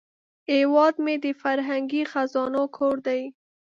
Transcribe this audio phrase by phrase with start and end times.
[0.51, 3.21] هیواد مې د فرهنګي خزانو کور دی